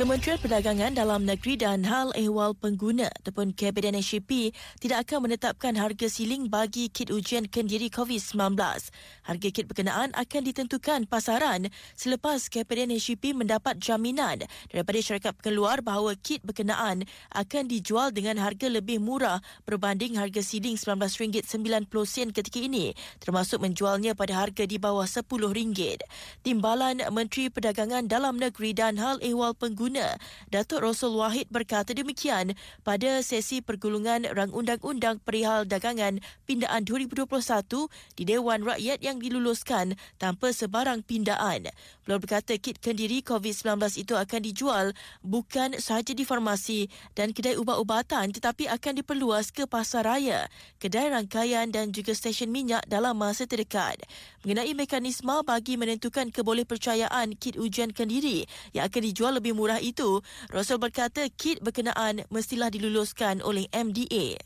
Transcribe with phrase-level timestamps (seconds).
[0.00, 4.48] Kementerian Perdagangan Dalam Negeri dan Hal Ehwal Pengguna ataupun Kabinet NSHP
[4.80, 8.56] tidak akan menetapkan harga siling bagi kit ujian kendiri COVID-19.
[9.28, 11.68] Harga kit berkenaan akan ditentukan pasaran
[12.00, 14.40] selepas Kabinet NSHP mendapat jaminan
[14.72, 17.04] daripada syarikat pengeluar bahawa kit berkenaan
[17.36, 21.44] akan dijual dengan harga lebih murah berbanding harga siling RM19.90
[22.32, 26.00] ketika ini termasuk menjualnya pada harga di bawah RM10.
[26.40, 30.22] Timbalan Menteri Perdagangan Dalam Negeri dan Hal Ehwal Pengguna Pengguna.
[30.54, 32.54] Datuk Rasul Wahid berkata demikian
[32.86, 37.26] pada sesi pergulungan Rang Undang-Undang Perihal Dagangan Pindaan 2021
[38.14, 41.74] di Dewan Rakyat yang diluluskan tanpa sebarang pindaan.
[42.06, 44.86] Beliau berkata kit kendiri COVID-19 itu akan dijual
[45.26, 46.86] bukan sahaja di farmasi
[47.18, 50.46] dan kedai ubat-ubatan tetapi akan diperluas ke pasar raya,
[50.78, 54.06] kedai rangkaian dan juga stesen minyak dalam masa terdekat.
[54.46, 60.20] Mengenai mekanisme bagi menentukan kebolehpercayaan kit ujian kendiri yang akan dijual lebih murah itu,
[60.52, 64.38] Rasul berkata kit berkenaan mestilah diluluskan oleh MDA.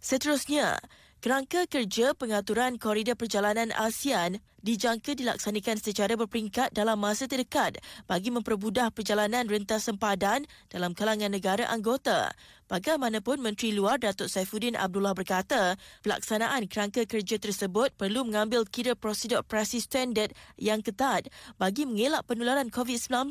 [0.00, 0.80] Seterusnya,
[1.20, 8.92] kerangka kerja pengaturan koridor perjalanan ASEAN dijangka dilaksanakan secara berperingkat dalam masa terdekat bagi mempermudah
[8.92, 12.32] perjalanan rentas sempadan dalam kalangan negara anggota.
[12.70, 15.74] Bagaimanapun Menteri Luar Datuk Saifuddin Abdullah berkata,
[16.06, 21.26] pelaksanaan kerangka kerja tersebut perlu mengambil kira prosedur operasi standard yang ketat
[21.58, 23.26] bagi mengelak penularan COVID-19.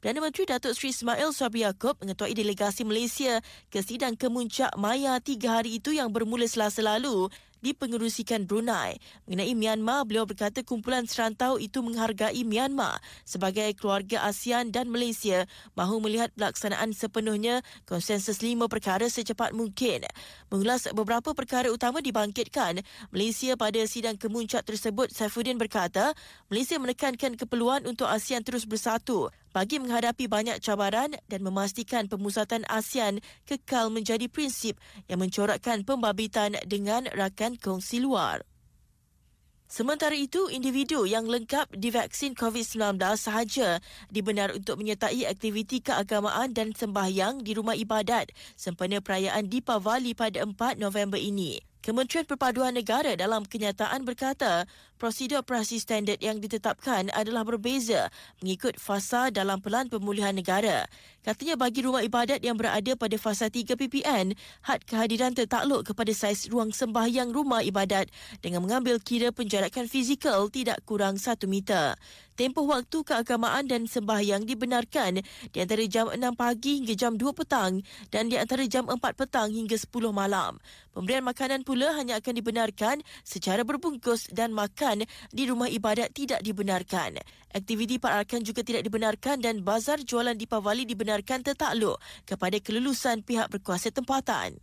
[0.00, 5.60] Perdana Menteri Datuk Seri Ismail Sabri Yaakob mengetuai delegasi Malaysia ke sidang kemuncak Maya tiga
[5.60, 7.28] hari itu yang bermula selasa lalu
[7.62, 8.98] dipengerusikan Brunei.
[9.24, 15.46] Mengenai Myanmar, beliau berkata kumpulan serantau itu menghargai Myanmar sebagai keluarga ASEAN dan Malaysia
[15.78, 20.04] mahu melihat pelaksanaan sepenuhnya konsensus lima perkara secepat mungkin.
[20.50, 22.82] Mengulas beberapa perkara utama dibangkitkan,
[23.14, 26.12] Malaysia pada sidang kemuncak tersebut, Saifuddin berkata,
[26.50, 33.20] Malaysia menekankan keperluan untuk ASEAN terus bersatu bagi menghadapi banyak cabaran dan memastikan pemusatan ASEAN
[33.44, 38.44] kekal menjadi prinsip yang mencorakkan pembabitan dengan rakan kongsi luar.
[39.72, 43.80] Sementara itu, individu yang lengkap divaksin COVID-19 sahaja
[44.12, 50.76] dibenar untuk menyertai aktiviti keagamaan dan sembahyang di rumah ibadat sempena perayaan Deepavali pada 4
[50.76, 51.71] November ini.
[51.82, 54.70] Kementerian Perpaduan Negara dalam kenyataan berkata,
[55.02, 58.06] prosedur operasi standard yang ditetapkan adalah berbeza
[58.38, 60.86] mengikut fasa dalam pelan pemulihan negara.
[61.26, 66.46] Katanya bagi rumah ibadat yang berada pada fasa 3 PPN, had kehadiran tertakluk kepada saiz
[66.46, 68.06] ruang sembahyang rumah ibadat
[68.38, 71.98] dengan mengambil kira penjarakan fizikal tidak kurang 1 meter.
[72.32, 75.20] Tempoh waktu keagamaan dan sembahyang dibenarkan
[75.52, 79.52] di antara jam 6 pagi hingga jam 2 petang dan di antara jam 4 petang
[79.52, 80.56] hingga 10 malam.
[80.90, 87.16] Pemberian makanan pula hanya akan dibenarkan secara berbungkus dan makan di rumah ibadat tidak dibenarkan.
[87.48, 91.96] Aktiviti perarakan juga tidak dibenarkan dan bazar jualan di Pavali dibenarkan tertakluk
[92.28, 94.60] kepada kelulusan pihak berkuasa tempatan.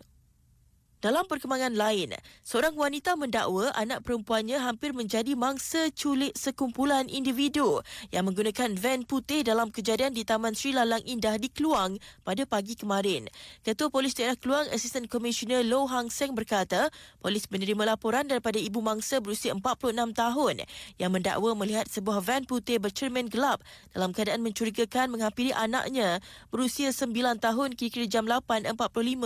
[1.00, 2.12] Dalam perkembangan lain,
[2.44, 7.80] seorang wanita mendakwa anak perempuannya hampir menjadi mangsa culik sekumpulan individu
[8.12, 11.96] yang menggunakan van putih dalam kejadian di Taman Sri Lalang Indah di Keluang
[12.28, 13.32] pada pagi kemarin.
[13.64, 16.92] Ketua Polis Daerah Keluang, Asisten Komisioner Low Hang Seng berkata,
[17.24, 20.68] polis menerima laporan daripada ibu mangsa berusia 46 tahun
[21.00, 23.64] yang mendakwa melihat sebuah van putih bercermin gelap
[23.96, 26.20] dalam keadaan mencurigakan menghampiri anaknya
[26.52, 28.76] berusia 9 tahun kira-kira jam 8.45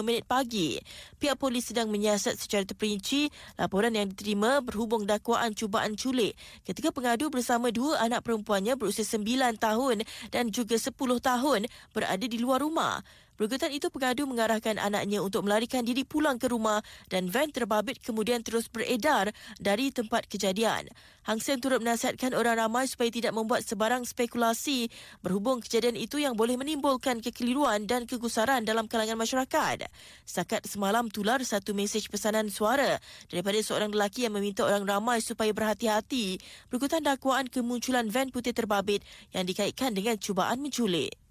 [0.06, 0.78] minit pagi.
[1.18, 6.36] Pihak polis sedang menyiasat secara terperinci laporan yang diterima berhubung dakwaan cubaan culik
[6.68, 10.04] ketika pengadu bersama dua anak perempuannya berusia 9 tahun
[10.36, 10.92] dan juga 10
[11.24, 13.00] tahun berada di luar rumah.
[13.34, 18.46] Berikutan itu pengadu mengarahkan anaknya untuk melarikan diri pulang ke rumah dan van terbabit kemudian
[18.46, 20.86] terus beredar dari tempat kejadian.
[21.24, 24.92] Hang Seng turut menasihatkan orang ramai supaya tidak membuat sebarang spekulasi
[25.24, 29.88] berhubung kejadian itu yang boleh menimbulkan kekeliruan dan kegusaran dalam kalangan masyarakat.
[30.28, 33.00] Setakat semalam tular satu mesej pesanan suara
[33.32, 39.02] daripada seorang lelaki yang meminta orang ramai supaya berhati-hati berikutan dakwaan kemunculan van putih terbabit
[39.32, 41.23] yang dikaitkan dengan cubaan menculik.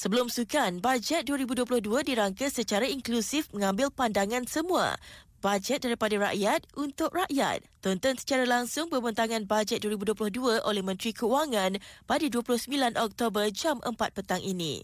[0.00, 4.96] Sebelum sukan, bajet 2022 dirangka secara inklusif mengambil pandangan semua.
[5.44, 7.68] Bajet daripada rakyat untuk rakyat.
[7.84, 11.76] Tonton secara langsung pembentangan bajet 2022 oleh Menteri Keuangan
[12.08, 14.80] pada 29 Oktober jam 4 petang ini.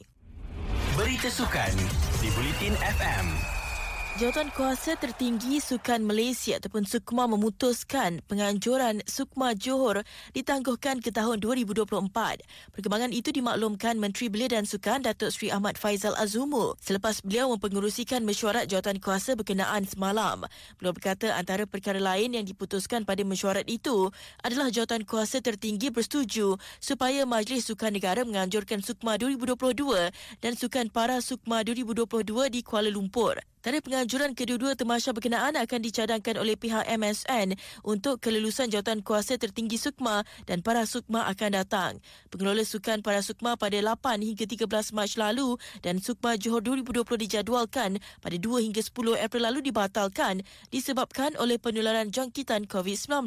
[1.00, 1.72] Berita sukan
[2.20, 3.55] di Bulletin FM.
[4.16, 11.84] Jawatan Kuasa Tertinggi Sukan Malaysia ataupun SUKMA memutuskan penganjuran SUKMA Johor ditangguhkan ke tahun 2024.
[12.72, 18.24] Perkembangan itu dimaklumkan Menteri Belia dan Sukan Datuk Seri Ahmad Faizal Azumu selepas beliau mempengerusikan
[18.24, 20.48] mesyuarat jawatan kuasa berkenaan semalam.
[20.80, 24.08] Beliau berkata antara perkara lain yang diputuskan pada mesyuarat itu
[24.40, 30.08] adalah jawatan kuasa tertinggi bersetuju supaya Majlis Sukan Negara menganjurkan SUKMA 2022
[30.40, 33.44] dan Sukan Para SUKMA 2022 di Kuala Lumpur.
[33.66, 39.74] Tarikh penganjuran kedua-dua temasya berkenaan akan dicadangkan oleh pihak MSN untuk kelulusan jawatan kuasa tertinggi
[39.74, 41.98] Sukma dan para Sukma akan datang.
[42.30, 47.98] Pengelola sukan para Sukma pada 8 hingga 13 Mac lalu dan Sukma Johor 2020 dijadualkan
[48.22, 53.26] pada 2 hingga 10 April lalu dibatalkan disebabkan oleh penularan jangkitan COVID-19.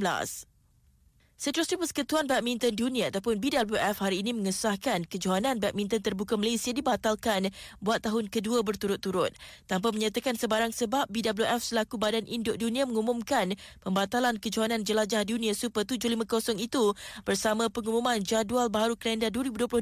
[1.40, 7.48] Seterusnya Persekutuan Badminton Dunia ataupun BWF hari ini mengesahkan kejohanan badminton terbuka Malaysia dibatalkan
[7.80, 9.32] buat tahun kedua berturut-turut.
[9.64, 15.88] Tanpa menyatakan sebarang sebab, BWF selaku Badan Induk Dunia mengumumkan pembatalan kejohanan jelajah dunia Super
[15.88, 16.92] 750 itu
[17.24, 19.80] bersama pengumuman jadual baru kalender 2022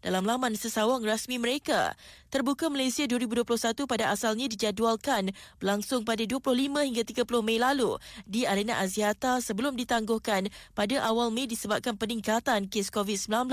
[0.00, 1.92] dalam laman sesawang rasmi mereka.
[2.32, 6.56] Terbuka Malaysia 2021 pada asalnya dijadualkan berlangsung pada 25
[6.88, 12.70] hingga 30 Mei lalu di Arena Aziata sebelum ditangguhkan pada pada awal Mei disebabkan peningkatan
[12.70, 13.50] kes COVID-19.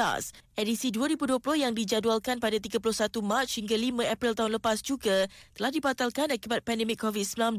[0.54, 2.78] Edisi 2020 yang dijadualkan pada 31
[3.26, 5.26] Mac hingga 5 April tahun lepas juga
[5.58, 7.58] telah dibatalkan akibat pandemik COVID-19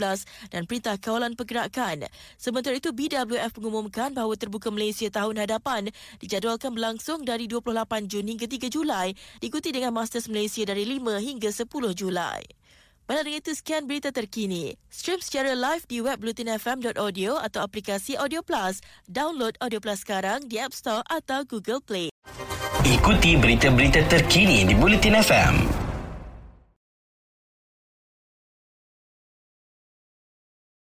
[0.54, 2.06] dan Perintah Kawalan Pergerakan.
[2.38, 5.90] Sementara itu, BWF mengumumkan bahawa terbuka Malaysia tahun hadapan
[6.22, 11.50] dijadualkan berlangsung dari 28 Jun hingga 3 Julai diikuti dengan Masters Malaysia dari 5 hingga
[11.50, 11.66] 10
[11.98, 12.46] Julai.
[13.04, 14.80] Dengan itu sekian berita terkini.
[14.88, 18.80] Stream secara live di web blutinfm.audio atau aplikasi Audio Plus.
[19.04, 22.08] Download Audio Plus sekarang di App Store atau Google Play.
[22.84, 25.83] Ikuti berita-berita terkini di Bulletin FM.